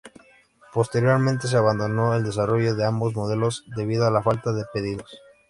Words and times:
Posteriormente 0.73 1.47
se 1.47 1.57
abandonó 1.57 2.15
el 2.15 2.23
desarrollo 2.23 2.73
de 2.73 2.83
ambos 2.85 3.13
modelos, 3.13 3.63
debido 3.75 4.07
a 4.07 4.09
la 4.09 4.23
falta 4.23 4.51
de 4.51 4.65
pedidos. 4.73 5.19